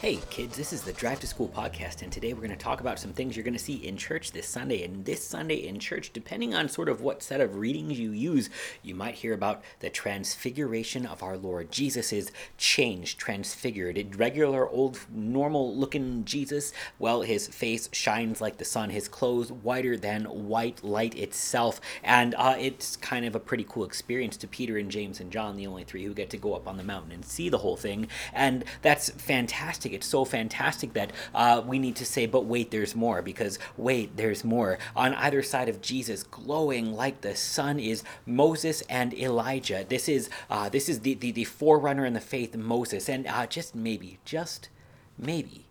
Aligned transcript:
Hey 0.00 0.20
kids, 0.30 0.56
this 0.56 0.72
is 0.72 0.82
the 0.82 0.92
Drive 0.92 1.18
to 1.18 1.26
School 1.26 1.48
podcast, 1.48 2.02
and 2.02 2.12
today 2.12 2.32
we're 2.32 2.46
going 2.46 2.50
to 2.50 2.56
talk 2.56 2.80
about 2.80 3.00
some 3.00 3.12
things 3.12 3.36
you're 3.36 3.42
going 3.42 3.52
to 3.54 3.58
see 3.58 3.84
in 3.84 3.96
church 3.96 4.30
this 4.30 4.46
Sunday. 4.46 4.84
And 4.84 5.04
this 5.04 5.26
Sunday 5.26 5.66
in 5.66 5.80
church, 5.80 6.12
depending 6.12 6.54
on 6.54 6.68
sort 6.68 6.88
of 6.88 7.00
what 7.00 7.20
set 7.20 7.40
of 7.40 7.56
readings 7.56 7.98
you 7.98 8.12
use, 8.12 8.48
you 8.80 8.94
might 8.94 9.16
hear 9.16 9.34
about 9.34 9.60
the 9.80 9.90
transfiguration 9.90 11.04
of 11.04 11.24
our 11.24 11.36
Lord. 11.36 11.72
Jesus 11.72 12.12
is 12.12 12.30
changed, 12.56 13.18
transfigured. 13.18 14.14
Regular, 14.14 14.68
old, 14.68 15.00
normal 15.12 15.74
looking 15.74 16.24
Jesus, 16.24 16.72
well, 17.00 17.22
his 17.22 17.48
face 17.48 17.88
shines 17.90 18.40
like 18.40 18.58
the 18.58 18.64
sun, 18.64 18.90
his 18.90 19.08
clothes 19.08 19.50
whiter 19.50 19.96
than 19.96 20.26
white 20.26 20.84
light 20.84 21.16
itself. 21.16 21.80
And 22.04 22.36
uh, 22.36 22.54
it's 22.56 22.94
kind 22.98 23.26
of 23.26 23.34
a 23.34 23.40
pretty 23.40 23.66
cool 23.68 23.82
experience 23.82 24.36
to 24.36 24.46
Peter 24.46 24.78
and 24.78 24.92
James 24.92 25.18
and 25.18 25.32
John, 25.32 25.56
the 25.56 25.66
only 25.66 25.82
three 25.82 26.04
who 26.04 26.14
get 26.14 26.30
to 26.30 26.36
go 26.36 26.54
up 26.54 26.68
on 26.68 26.76
the 26.76 26.84
mountain 26.84 27.10
and 27.10 27.24
see 27.24 27.48
the 27.48 27.58
whole 27.58 27.76
thing. 27.76 28.06
And 28.32 28.62
that's 28.80 29.10
fantastic 29.10 29.87
fantastic. 29.88 29.94
It's 29.94 30.06
so 30.06 30.24
fantastic 30.24 30.92
that 30.94 31.12
uh, 31.34 31.62
we 31.64 31.78
need 31.78 31.96
to 31.96 32.04
say, 32.04 32.26
but 32.26 32.44
wait, 32.44 32.70
there's 32.70 32.94
more, 32.94 33.22
because 33.22 33.58
wait, 33.76 34.16
there's 34.16 34.44
more. 34.44 34.78
On 34.94 35.14
either 35.14 35.42
side 35.42 35.68
of 35.68 35.80
Jesus, 35.80 36.22
glowing 36.22 36.92
like 36.92 37.20
the 37.20 37.34
sun, 37.34 37.78
is 37.78 38.02
Moses 38.26 38.82
and 38.88 39.14
Elijah. 39.14 39.84
This 39.88 40.08
is 40.08 40.30
uh, 40.50 40.68
this 40.68 40.88
is 40.88 41.00
the, 41.00 41.14
the, 41.14 41.32
the 41.32 41.44
forerunner 41.44 42.04
in 42.04 42.14
the 42.14 42.20
faith, 42.20 42.56
Moses, 42.56 43.08
and 43.08 43.26
uh, 43.26 43.46
just 43.46 43.74
maybe, 43.74 44.18
just 44.24 44.68
maybe. 45.16 45.64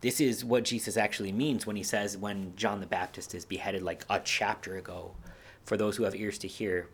This 0.00 0.20
is 0.20 0.44
what 0.44 0.64
Jesus 0.64 0.96
actually 0.96 1.32
means 1.32 1.66
when 1.66 1.76
he 1.76 1.82
says, 1.82 2.16
when 2.16 2.52
John 2.54 2.80
the 2.80 2.86
Baptist 2.86 3.34
is 3.34 3.44
beheaded 3.44 3.82
like 3.82 4.04
a 4.10 4.20
chapter 4.20 4.76
ago. 4.76 5.12
For 5.64 5.76
those 5.76 5.96
who 5.96 6.04
have 6.04 6.14
ears 6.14 6.38
to 6.38 6.48
hear, 6.48 6.88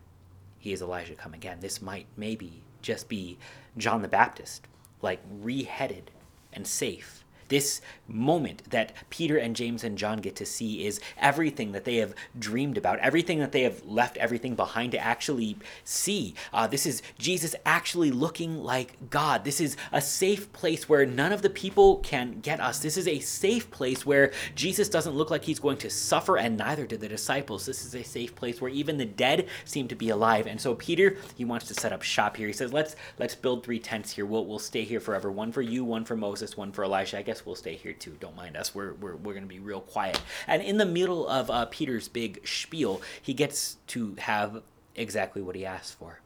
he 0.58 0.72
is 0.72 0.80
Elijah 0.80 1.14
come 1.14 1.34
again. 1.34 1.58
This 1.60 1.82
might 1.82 2.06
maybe 2.16 2.62
just 2.80 3.08
be 3.08 3.36
John 3.76 4.02
the 4.02 4.08
Baptist, 4.08 4.66
like 5.02 5.20
reheaded 5.44 6.04
and 6.52 6.66
safe 6.66 7.24
this 7.52 7.82
moment 8.08 8.70
that 8.70 8.94
Peter 9.10 9.36
and 9.36 9.54
James 9.54 9.84
and 9.84 9.98
John 9.98 10.20
get 10.22 10.34
to 10.36 10.46
see 10.46 10.86
is 10.86 11.00
everything 11.18 11.72
that 11.72 11.84
they 11.84 11.96
have 11.96 12.14
dreamed 12.38 12.78
about, 12.78 12.98
everything 13.00 13.40
that 13.40 13.52
they 13.52 13.62
have 13.62 13.84
left 13.84 14.16
everything 14.16 14.54
behind 14.54 14.92
to 14.92 14.98
actually 14.98 15.58
see. 15.84 16.34
Uh, 16.50 16.66
this 16.66 16.86
is 16.86 17.02
Jesus 17.18 17.54
actually 17.66 18.10
looking 18.10 18.56
like 18.62 19.10
God. 19.10 19.44
This 19.44 19.60
is 19.60 19.76
a 19.92 20.00
safe 20.00 20.50
place 20.54 20.88
where 20.88 21.04
none 21.04 21.30
of 21.30 21.42
the 21.42 21.50
people 21.50 21.96
can 21.98 22.40
get 22.40 22.58
us. 22.58 22.78
This 22.78 22.96
is 22.96 23.06
a 23.06 23.18
safe 23.20 23.70
place 23.70 24.06
where 24.06 24.32
Jesus 24.54 24.88
doesn't 24.88 25.14
look 25.14 25.30
like 25.30 25.44
he's 25.44 25.60
going 25.60 25.76
to 25.78 25.90
suffer, 25.90 26.38
and 26.38 26.56
neither 26.56 26.86
do 26.86 26.96
the 26.96 27.08
disciples. 27.08 27.66
This 27.66 27.84
is 27.84 27.94
a 27.94 28.02
safe 28.02 28.34
place 28.34 28.62
where 28.62 28.70
even 28.70 28.96
the 28.96 29.04
dead 29.04 29.48
seem 29.66 29.88
to 29.88 29.94
be 29.94 30.08
alive. 30.08 30.46
And 30.46 30.58
so 30.58 30.74
Peter, 30.74 31.18
he 31.36 31.44
wants 31.44 31.66
to 31.66 31.74
set 31.74 31.92
up 31.92 32.00
shop 32.00 32.38
here. 32.38 32.46
He 32.46 32.54
says, 32.54 32.72
"Let's 32.72 32.96
let's 33.18 33.34
build 33.34 33.62
three 33.62 33.78
tents 33.78 34.12
here. 34.12 34.24
We'll 34.24 34.46
we'll 34.46 34.58
stay 34.58 34.84
here 34.84 35.00
forever. 35.00 35.30
One 35.30 35.52
for 35.52 35.62
you, 35.62 35.84
one 35.84 36.06
for 36.06 36.16
Moses, 36.16 36.56
one 36.56 36.72
for 36.72 36.84
Elijah. 36.84 37.18
I 37.18 37.22
guess 37.22 37.41
we'll 37.46 37.54
stay 37.54 37.74
here 37.74 37.92
too. 37.92 38.16
Don't 38.20 38.36
mind 38.36 38.56
us. 38.56 38.74
We're, 38.74 38.94
we're, 38.94 39.16
we're 39.16 39.34
going 39.34 39.44
to 39.44 39.48
be 39.48 39.58
real 39.58 39.80
quiet. 39.80 40.20
And 40.46 40.62
in 40.62 40.78
the 40.78 40.86
middle 40.86 41.28
of 41.28 41.50
uh, 41.50 41.66
Peter's 41.66 42.08
big 42.08 42.46
spiel, 42.46 43.02
he 43.20 43.34
gets 43.34 43.76
to 43.88 44.14
have 44.18 44.62
exactly 44.94 45.42
what 45.42 45.56
he 45.56 45.64
asked 45.64 45.98
for. 45.98 46.20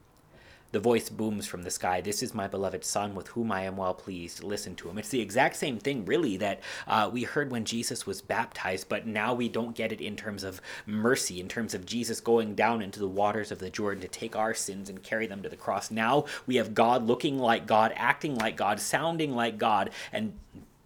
The 0.72 0.80
voice 0.80 1.08
booms 1.08 1.46
from 1.46 1.62
the 1.62 1.70
sky 1.70 2.00
This 2.00 2.22
is 2.22 2.34
my 2.34 2.48
beloved 2.48 2.84
Son, 2.84 3.14
with 3.14 3.28
whom 3.28 3.52
I 3.52 3.62
am 3.62 3.76
well 3.76 3.94
pleased. 3.94 4.42
Listen 4.42 4.74
to 4.76 4.90
him. 4.90 4.98
It's 4.98 5.08
the 5.08 5.20
exact 5.22 5.56
same 5.56 5.78
thing, 5.78 6.04
really, 6.04 6.36
that 6.38 6.60
uh, 6.86 7.08
we 7.10 7.22
heard 7.22 7.50
when 7.50 7.64
Jesus 7.64 8.04
was 8.04 8.20
baptized, 8.20 8.88
but 8.88 9.06
now 9.06 9.32
we 9.32 9.48
don't 9.48 9.76
get 9.76 9.92
it 9.92 10.00
in 10.00 10.16
terms 10.16 10.42
of 10.42 10.60
mercy, 10.84 11.40
in 11.40 11.48
terms 11.48 11.72
of 11.72 11.86
Jesus 11.86 12.20
going 12.20 12.54
down 12.54 12.82
into 12.82 12.98
the 12.98 13.08
waters 13.08 13.52
of 13.52 13.58
the 13.58 13.70
Jordan 13.70 14.02
to 14.02 14.08
take 14.08 14.34
our 14.34 14.52
sins 14.52 14.90
and 14.90 15.02
carry 15.02 15.26
them 15.26 15.42
to 15.42 15.48
the 15.48 15.56
cross. 15.56 15.90
Now 15.90 16.26
we 16.46 16.56
have 16.56 16.74
God 16.74 17.06
looking 17.06 17.38
like 17.38 17.66
God, 17.66 17.92
acting 17.96 18.34
like 18.34 18.56
God, 18.56 18.80
sounding 18.80 19.34
like 19.34 19.58
God, 19.58 19.90
and 20.12 20.34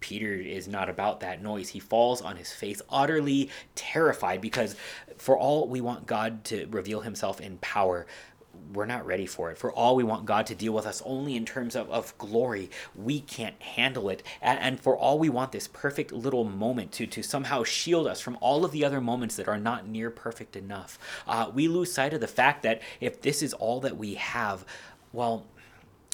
Peter 0.01 0.33
is 0.33 0.67
not 0.67 0.89
about 0.89 1.21
that 1.21 1.41
noise. 1.41 1.69
He 1.69 1.79
falls 1.79 2.21
on 2.21 2.35
his 2.35 2.51
face, 2.51 2.81
utterly 2.89 3.49
terrified, 3.75 4.41
because 4.41 4.75
for 5.17 5.37
all 5.37 5.67
we 5.67 5.79
want 5.79 6.05
God 6.05 6.43
to 6.45 6.67
reveal 6.69 7.01
himself 7.01 7.39
in 7.39 7.57
power, 7.59 8.05
we're 8.73 8.85
not 8.85 9.05
ready 9.05 9.25
for 9.25 9.51
it. 9.51 9.57
For 9.57 9.71
all 9.71 9.95
we 9.95 10.03
want 10.03 10.25
God 10.25 10.45
to 10.47 10.55
deal 10.55 10.73
with 10.73 10.85
us 10.85 11.01
only 11.05 11.35
in 11.35 11.45
terms 11.45 11.75
of, 11.75 11.89
of 11.89 12.17
glory, 12.17 12.69
we 12.95 13.21
can't 13.21 13.59
handle 13.61 14.09
it. 14.09 14.23
And, 14.41 14.59
and 14.59 14.79
for 14.79 14.97
all 14.97 15.19
we 15.19 15.29
want 15.29 15.51
this 15.51 15.67
perfect 15.67 16.11
little 16.11 16.43
moment 16.43 16.91
to, 16.93 17.07
to 17.07 17.23
somehow 17.23 17.63
shield 17.63 18.07
us 18.07 18.19
from 18.19 18.37
all 18.41 18.65
of 18.65 18.71
the 18.71 18.83
other 18.83 19.01
moments 19.01 19.35
that 19.37 19.47
are 19.47 19.57
not 19.57 19.87
near 19.87 20.09
perfect 20.09 20.55
enough, 20.55 20.99
uh, 21.27 21.49
we 21.53 21.67
lose 21.67 21.93
sight 21.93 22.13
of 22.13 22.21
the 22.21 22.27
fact 22.27 22.63
that 22.63 22.81
if 22.99 23.21
this 23.21 23.41
is 23.41 23.53
all 23.53 23.79
that 23.81 23.97
we 23.97 24.15
have, 24.15 24.65
well, 25.13 25.45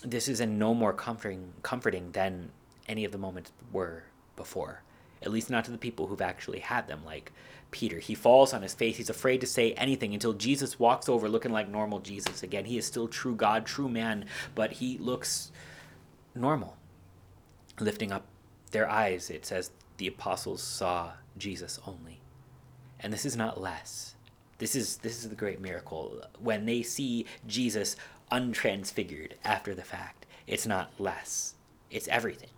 this 0.03 0.27
is 0.27 0.39
in 0.39 0.59
no 0.59 0.73
more 0.73 0.93
comforting, 0.93 1.53
comforting 1.63 2.11
than 2.11 2.51
any 2.87 3.05
of 3.05 3.11
the 3.11 3.17
moments 3.17 3.51
were 3.71 4.03
before. 4.35 4.81
At 5.21 5.31
least 5.31 5.49
not 5.49 5.65
to 5.65 5.71
the 5.71 5.77
people 5.77 6.07
who've 6.07 6.21
actually 6.21 6.59
had 6.59 6.87
them, 6.87 7.03
like 7.03 7.31
Peter. 7.71 7.99
He 7.99 8.15
falls 8.15 8.53
on 8.53 8.61
his 8.61 8.73
face. 8.73 8.97
He's 8.97 9.09
afraid 9.09 9.41
to 9.41 9.47
say 9.47 9.73
anything 9.73 10.13
until 10.13 10.33
Jesus 10.33 10.79
walks 10.79 11.09
over 11.09 11.27
looking 11.27 11.51
like 11.51 11.67
normal 11.69 11.99
Jesus. 11.99 12.43
Again, 12.43 12.65
he 12.65 12.77
is 12.77 12.85
still 12.85 13.07
true 13.07 13.35
God, 13.35 13.65
true 13.65 13.89
man, 13.89 14.25
but 14.55 14.73
he 14.73 14.97
looks 14.99 15.51
normal. 16.35 16.77
Lifting 17.79 18.11
up 18.11 18.25
their 18.71 18.89
eyes, 18.89 19.29
it 19.29 19.45
says 19.45 19.71
the 19.97 20.07
apostles 20.07 20.61
saw 20.61 21.13
Jesus 21.37 21.79
only. 21.85 22.21
And 22.99 23.11
this 23.11 23.25
is 23.25 23.35
not 23.35 23.61
less. 23.61 24.15
This 24.59 24.75
is 24.75 24.97
this 24.97 25.23
is 25.23 25.29
the 25.29 25.35
great 25.35 25.61
miracle. 25.61 26.21
When 26.39 26.65
they 26.65 26.81
see 26.81 27.25
Jesus 27.45 27.95
untransfigured 28.31 29.33
after 29.43 29.75
the 29.75 29.83
fact, 29.83 30.25
it's 30.47 30.65
not 30.65 30.91
less. 30.99 31.53
It's 31.91 32.07
everything. 32.07 32.49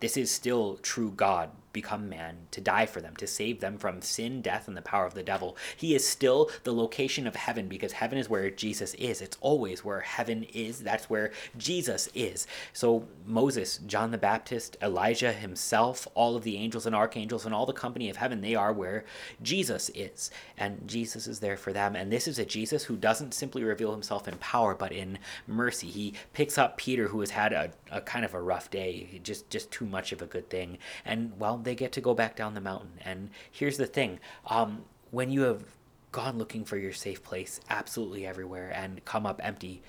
This 0.00 0.16
is 0.16 0.30
still 0.30 0.78
true 0.82 1.10
God 1.10 1.50
become 1.76 2.08
man 2.08 2.38
to 2.50 2.60
die 2.60 2.86
for 2.86 3.02
them, 3.02 3.14
to 3.16 3.26
save 3.26 3.60
them 3.60 3.76
from 3.76 4.00
sin, 4.00 4.40
death, 4.40 4.66
and 4.66 4.76
the 4.76 4.82
power 4.82 5.04
of 5.04 5.14
the 5.14 5.22
devil. 5.22 5.56
He 5.76 5.94
is 5.94 6.08
still 6.08 6.50
the 6.64 6.72
location 6.72 7.26
of 7.26 7.36
heaven 7.36 7.68
because 7.68 7.92
heaven 7.92 8.16
is 8.16 8.30
where 8.30 8.50
Jesus 8.50 8.94
is. 8.94 9.20
It's 9.20 9.36
always 9.42 9.84
where 9.84 10.00
heaven 10.00 10.44
is. 10.54 10.80
That's 10.80 11.10
where 11.10 11.32
Jesus 11.58 12.08
is. 12.14 12.46
So 12.72 13.06
Moses, 13.26 13.78
John 13.86 14.10
the 14.10 14.18
Baptist, 14.18 14.78
Elijah 14.80 15.32
himself, 15.32 16.08
all 16.14 16.34
of 16.34 16.44
the 16.44 16.56
angels 16.56 16.86
and 16.86 16.96
archangels, 16.96 17.44
and 17.44 17.54
all 17.54 17.66
the 17.66 17.72
company 17.74 18.08
of 18.08 18.16
heaven, 18.16 18.40
they 18.40 18.54
are 18.54 18.72
where 18.72 19.04
Jesus 19.42 19.90
is. 19.94 20.30
And 20.56 20.88
Jesus 20.88 21.26
is 21.26 21.40
there 21.40 21.58
for 21.58 21.74
them. 21.74 21.94
And 21.94 22.10
this 22.10 22.26
is 22.26 22.38
a 22.38 22.46
Jesus 22.46 22.84
who 22.84 22.96
doesn't 22.96 23.34
simply 23.34 23.62
reveal 23.62 23.92
himself 23.92 24.26
in 24.26 24.38
power, 24.38 24.74
but 24.74 24.92
in 24.92 25.18
mercy. 25.46 25.88
He 25.88 26.14
picks 26.32 26.56
up 26.56 26.78
Peter, 26.78 27.08
who 27.08 27.20
has 27.20 27.30
had 27.30 27.52
a, 27.52 27.70
a 27.90 28.00
kind 28.00 28.24
of 28.24 28.32
a 28.32 28.40
rough 28.40 28.70
day, 28.70 29.20
just 29.22 29.50
just 29.50 29.70
too 29.70 29.84
much 29.84 30.12
of 30.12 30.22
a 30.22 30.26
good 30.26 30.48
thing. 30.48 30.78
And 31.04 31.32
well, 31.38 31.58
they 31.66 31.74
get 31.74 31.92
to 31.92 32.00
go 32.00 32.14
back 32.14 32.36
down 32.36 32.54
the 32.54 32.60
mountain. 32.60 32.92
And 33.04 33.30
here's 33.50 33.76
the 33.76 33.86
thing 33.86 34.18
um, 34.46 34.84
when 35.10 35.30
you 35.30 35.42
have 35.42 35.64
gone 36.12 36.38
looking 36.38 36.64
for 36.64 36.76
your 36.76 36.92
safe 36.92 37.22
place 37.22 37.60
absolutely 37.68 38.26
everywhere 38.26 38.72
and 38.74 39.04
come 39.04 39.26
up 39.26 39.40
empty, 39.44 39.82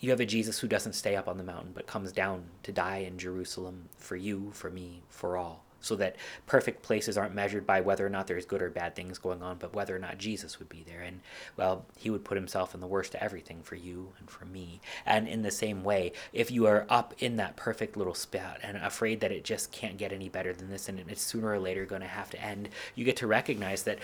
you 0.00 0.10
have 0.10 0.20
a 0.20 0.26
Jesus 0.26 0.58
who 0.58 0.68
doesn't 0.68 0.92
stay 0.92 1.16
up 1.16 1.28
on 1.28 1.38
the 1.38 1.44
mountain 1.44 1.72
but 1.74 1.86
comes 1.86 2.12
down 2.12 2.44
to 2.62 2.72
die 2.72 2.98
in 2.98 3.18
Jerusalem 3.18 3.88
for 3.96 4.16
you, 4.16 4.50
for 4.52 4.70
me, 4.70 5.02
for 5.08 5.36
all 5.36 5.63
so 5.84 5.96
that 5.96 6.16
perfect 6.46 6.82
places 6.82 7.18
aren't 7.18 7.34
measured 7.34 7.66
by 7.66 7.80
whether 7.80 8.04
or 8.06 8.10
not 8.10 8.26
there's 8.26 8.46
good 8.46 8.62
or 8.62 8.70
bad 8.70 8.96
things 8.96 9.18
going 9.18 9.42
on, 9.42 9.58
but 9.58 9.74
whether 9.74 9.94
or 9.94 9.98
not 9.98 10.18
Jesus 10.18 10.58
would 10.58 10.68
be 10.68 10.84
there. 10.86 11.00
And, 11.00 11.20
well, 11.56 11.84
he 11.96 12.10
would 12.10 12.24
put 12.24 12.36
himself 12.36 12.74
in 12.74 12.80
the 12.80 12.86
worst 12.86 13.14
of 13.14 13.20
everything 13.20 13.62
for 13.62 13.76
you 13.76 14.12
and 14.18 14.30
for 14.30 14.44
me. 14.46 14.80
And 15.04 15.28
in 15.28 15.42
the 15.42 15.50
same 15.50 15.84
way, 15.84 16.12
if 16.32 16.50
you 16.50 16.66
are 16.66 16.86
up 16.88 17.14
in 17.18 17.36
that 17.36 17.56
perfect 17.56 17.96
little 17.96 18.14
spot 18.14 18.60
and 18.62 18.76
afraid 18.78 19.20
that 19.20 19.32
it 19.32 19.44
just 19.44 19.70
can't 19.72 19.98
get 19.98 20.12
any 20.12 20.28
better 20.28 20.52
than 20.52 20.70
this 20.70 20.88
and 20.88 20.98
it's 21.08 21.22
sooner 21.22 21.48
or 21.48 21.58
later 21.58 21.84
going 21.84 22.02
to 22.02 22.08
have 22.08 22.30
to 22.30 22.42
end, 22.42 22.70
you 22.94 23.04
get 23.04 23.16
to 23.18 23.26
recognize 23.26 23.82
that 23.82 23.98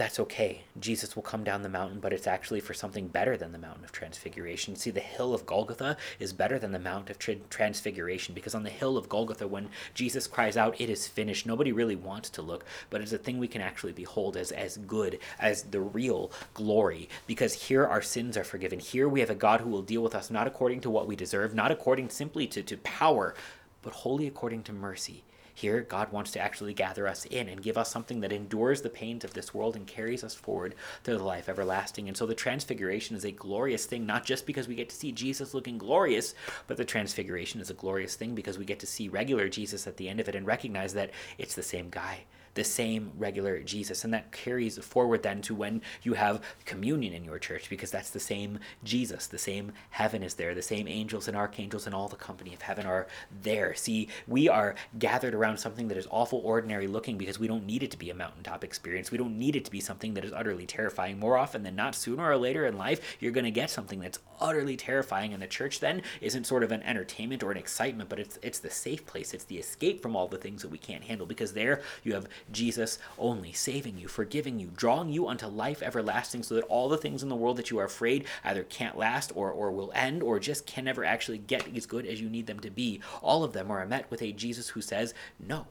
that's 0.00 0.18
okay. 0.18 0.62
Jesus 0.78 1.14
will 1.14 1.22
come 1.22 1.44
down 1.44 1.60
the 1.60 1.68
mountain, 1.68 2.00
but 2.00 2.14
it's 2.14 2.26
actually 2.26 2.60
for 2.60 2.72
something 2.72 3.08
better 3.08 3.36
than 3.36 3.52
the 3.52 3.58
mountain 3.58 3.84
of 3.84 3.92
transfiguration. 3.92 4.74
See, 4.74 4.90
the 4.90 4.98
hill 4.98 5.34
of 5.34 5.44
Golgotha 5.44 5.98
is 6.18 6.32
better 6.32 6.58
than 6.58 6.72
the 6.72 6.78
mount 6.78 7.10
of 7.10 7.18
transfiguration 7.18 8.34
because 8.34 8.54
on 8.54 8.62
the 8.62 8.70
hill 8.70 8.96
of 8.96 9.10
Golgotha, 9.10 9.46
when 9.46 9.68
Jesus 9.92 10.26
cries 10.26 10.56
out, 10.56 10.80
It 10.80 10.88
is 10.88 11.06
finished, 11.06 11.44
nobody 11.44 11.70
really 11.70 11.96
wants 11.96 12.30
to 12.30 12.40
look, 12.40 12.64
but 12.88 13.02
it's 13.02 13.12
a 13.12 13.18
thing 13.18 13.38
we 13.38 13.46
can 13.46 13.60
actually 13.60 13.92
behold 13.92 14.38
as, 14.38 14.52
as 14.52 14.78
good, 14.78 15.18
as 15.38 15.64
the 15.64 15.82
real 15.82 16.32
glory, 16.54 17.10
because 17.26 17.52
here 17.52 17.86
our 17.86 18.00
sins 18.00 18.38
are 18.38 18.44
forgiven. 18.44 18.78
Here 18.78 19.06
we 19.06 19.20
have 19.20 19.28
a 19.28 19.34
God 19.34 19.60
who 19.60 19.68
will 19.68 19.82
deal 19.82 20.02
with 20.02 20.14
us 20.14 20.30
not 20.30 20.46
according 20.46 20.80
to 20.80 20.88
what 20.88 21.08
we 21.08 21.14
deserve, 21.14 21.54
not 21.54 21.70
according 21.70 22.08
simply 22.08 22.46
to, 22.46 22.62
to 22.62 22.78
power, 22.78 23.34
but 23.82 23.92
wholly 23.92 24.26
according 24.26 24.62
to 24.62 24.72
mercy. 24.72 25.24
Here, 25.60 25.82
God 25.82 26.10
wants 26.10 26.30
to 26.30 26.40
actually 26.40 26.72
gather 26.72 27.06
us 27.06 27.26
in 27.26 27.46
and 27.46 27.62
give 27.62 27.76
us 27.76 27.90
something 27.90 28.20
that 28.20 28.32
endures 28.32 28.80
the 28.80 28.88
pains 28.88 29.24
of 29.24 29.34
this 29.34 29.52
world 29.52 29.76
and 29.76 29.86
carries 29.86 30.24
us 30.24 30.34
forward 30.34 30.74
to 31.04 31.12
the 31.12 31.22
life 31.22 31.50
everlasting. 31.50 32.08
And 32.08 32.16
so 32.16 32.24
the 32.24 32.34
transfiguration 32.34 33.14
is 33.14 33.26
a 33.26 33.30
glorious 33.30 33.84
thing, 33.84 34.06
not 34.06 34.24
just 34.24 34.46
because 34.46 34.68
we 34.68 34.74
get 34.74 34.88
to 34.88 34.96
see 34.96 35.12
Jesus 35.12 35.52
looking 35.52 35.76
glorious, 35.76 36.34
but 36.66 36.78
the 36.78 36.86
transfiguration 36.86 37.60
is 37.60 37.68
a 37.68 37.74
glorious 37.74 38.14
thing 38.14 38.34
because 38.34 38.56
we 38.56 38.64
get 38.64 38.80
to 38.80 38.86
see 38.86 39.10
regular 39.10 39.50
Jesus 39.50 39.86
at 39.86 39.98
the 39.98 40.08
end 40.08 40.18
of 40.18 40.30
it 40.30 40.34
and 40.34 40.46
recognize 40.46 40.94
that 40.94 41.10
it's 41.36 41.54
the 41.54 41.62
same 41.62 41.90
guy 41.90 42.20
the 42.54 42.64
same 42.64 43.12
regular 43.16 43.60
Jesus. 43.60 44.04
And 44.04 44.12
that 44.12 44.32
carries 44.32 44.78
forward 44.78 45.22
then 45.22 45.42
to 45.42 45.54
when 45.54 45.82
you 46.02 46.14
have 46.14 46.42
communion 46.64 47.12
in 47.12 47.24
your 47.24 47.38
church, 47.38 47.70
because 47.70 47.90
that's 47.90 48.10
the 48.10 48.20
same 48.20 48.58
Jesus. 48.84 49.26
The 49.26 49.38
same 49.38 49.72
heaven 49.90 50.22
is 50.22 50.34
there. 50.34 50.54
The 50.54 50.62
same 50.62 50.88
angels 50.88 51.28
and 51.28 51.36
archangels 51.36 51.86
and 51.86 51.94
all 51.94 52.08
the 52.08 52.16
company 52.16 52.54
of 52.54 52.62
heaven 52.62 52.86
are 52.86 53.06
there. 53.42 53.74
See, 53.74 54.08
we 54.26 54.48
are 54.48 54.74
gathered 54.98 55.34
around 55.34 55.58
something 55.58 55.88
that 55.88 55.96
is 55.96 56.08
awful 56.10 56.40
ordinary 56.44 56.86
looking 56.86 57.18
because 57.18 57.38
we 57.38 57.48
don't 57.48 57.66
need 57.66 57.82
it 57.82 57.90
to 57.92 57.98
be 57.98 58.10
a 58.10 58.14
mountaintop 58.14 58.64
experience. 58.64 59.10
We 59.10 59.18
don't 59.18 59.38
need 59.38 59.56
it 59.56 59.64
to 59.64 59.70
be 59.70 59.80
something 59.80 60.14
that 60.14 60.24
is 60.24 60.32
utterly 60.32 60.66
terrifying. 60.66 61.18
More 61.18 61.36
often 61.36 61.62
than 61.62 61.76
not, 61.76 61.94
sooner 61.94 62.28
or 62.28 62.36
later 62.36 62.66
in 62.66 62.76
life, 62.76 63.16
you're 63.20 63.32
going 63.32 63.44
to 63.44 63.50
get 63.50 63.70
something 63.70 64.00
that's 64.00 64.18
utterly 64.40 64.76
terrifying. 64.76 65.32
And 65.32 65.42
the 65.42 65.46
church 65.46 65.80
then 65.80 66.02
isn't 66.20 66.46
sort 66.46 66.62
of 66.62 66.72
an 66.72 66.82
entertainment 66.82 67.42
or 67.42 67.50
an 67.50 67.56
excitement, 67.56 68.08
but 68.08 68.18
it's 68.18 68.38
it's 68.42 68.58
the 68.58 68.70
safe 68.70 69.06
place. 69.06 69.34
It's 69.34 69.44
the 69.44 69.58
escape 69.58 70.02
from 70.02 70.16
all 70.16 70.28
the 70.28 70.38
things 70.38 70.62
that 70.62 70.70
we 70.70 70.78
can't 70.78 71.04
handle 71.04 71.26
because 71.26 71.52
there 71.52 71.82
you 72.02 72.14
have 72.14 72.26
Jesus 72.50 72.98
only 73.18 73.52
saving 73.52 73.98
you, 73.98 74.08
forgiving 74.08 74.58
you, 74.58 74.70
drawing 74.74 75.10
you 75.10 75.28
unto 75.28 75.46
life 75.46 75.82
everlasting 75.82 76.42
so 76.42 76.54
that 76.54 76.64
all 76.64 76.88
the 76.88 76.96
things 76.96 77.22
in 77.22 77.28
the 77.28 77.36
world 77.36 77.56
that 77.56 77.70
you 77.70 77.78
are 77.78 77.84
afraid 77.84 78.24
either 78.44 78.64
can't 78.64 78.96
last 78.96 79.32
or, 79.34 79.50
or 79.50 79.70
will 79.70 79.92
end 79.94 80.22
or 80.22 80.38
just 80.38 80.66
can 80.66 80.84
never 80.84 81.04
actually 81.04 81.38
get 81.38 81.74
as 81.76 81.86
good 81.86 82.06
as 82.06 82.20
you 82.20 82.28
need 82.28 82.46
them 82.46 82.60
to 82.60 82.70
be. 82.70 83.00
All 83.22 83.44
of 83.44 83.52
them 83.52 83.70
are 83.70 83.84
met 83.86 84.10
with 84.10 84.22
a 84.22 84.32
Jesus 84.32 84.68
who 84.70 84.80
says, 84.80 85.14
No, 85.38 85.66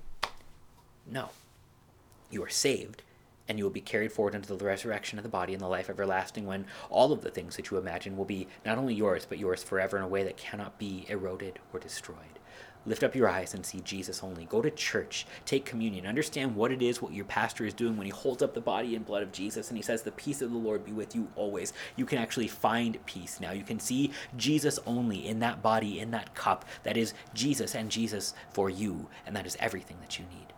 no, 1.10 1.30
you 2.30 2.44
are 2.44 2.50
saved 2.50 3.04
and 3.50 3.58
you 3.58 3.64
will 3.64 3.72
be 3.72 3.82
carried 3.82 4.12
forward 4.12 4.36
into 4.36 4.56
the 4.56 4.64
resurrection 4.64 5.18
of 5.18 5.24
the 5.24 5.30
body 5.30 5.54
and 5.54 5.62
the 5.62 5.68
life 5.68 5.90
everlasting 5.90 6.46
when 6.46 6.66
all 6.92 7.12
of 7.12 7.22
the 7.22 7.32
things 7.32 7.56
that 7.56 7.72
you 7.72 7.78
imagine 7.78 8.16
will 8.16 8.26
be 8.26 8.48
not 8.64 8.78
only 8.78 8.94
yours, 8.94 9.26
but 9.28 9.40
yours 9.40 9.64
forever 9.64 9.98
in 9.98 10.04
a 10.04 10.08
way 10.08 10.24
that 10.24 10.38
cannot 10.38 10.78
be 10.78 11.06
eroded 11.10 11.58
or 11.74 11.80
destroyed. 11.80 12.39
Lift 12.86 13.04
up 13.04 13.16
your 13.16 13.30
eyes 13.30 13.54
and 13.54 13.66
see 13.66 13.82
Jesus 13.82 14.24
only. 14.24 14.46
Go 14.46 14.62
to 14.62 14.72
church, 14.72 15.28
take 15.46 15.66
communion, 15.66 16.06
understand 16.06 16.56
what 16.56 16.72
it 16.72 16.82
is, 16.82 17.02
what 17.02 17.14
your 17.14 17.26
pastor 17.26 17.66
is 17.66 17.74
doing 17.74 17.98
when 17.98 18.06
he 18.06 18.12
holds 18.12 18.42
up 18.42 18.54
the 18.54 18.62
body 18.62 18.96
and 18.96 19.06
blood 19.06 19.22
of 19.24 19.32
Jesus 19.32 19.70
and 19.70 19.78
he 19.78 19.84
says, 19.84 20.02
The 20.02 20.12
peace 20.12 20.42
of 20.42 20.52
the 20.52 20.58
Lord 20.58 20.86
be 20.86 20.94
with 20.94 21.16
you 21.16 21.28
always. 21.36 21.74
You 21.96 22.06
can 22.06 22.18
actually 22.18 22.48
find 22.48 23.04
peace 23.06 23.40
now. 23.40 23.52
You 23.52 23.64
can 23.64 23.80
see 23.80 24.12
Jesus 24.38 24.80
only 24.86 25.28
in 25.28 25.40
that 25.40 25.62
body, 25.62 26.00
in 26.00 26.12
that 26.12 26.34
cup. 26.36 26.66
That 26.84 26.98
is 26.98 27.14
Jesus 27.34 27.76
and 27.76 27.90
Jesus 27.90 28.34
for 28.52 28.70
you, 28.70 29.08
and 29.26 29.36
that 29.36 29.46
is 29.46 29.58
everything 29.60 29.98
that 30.02 30.18
you 30.18 30.26
need. 30.26 30.49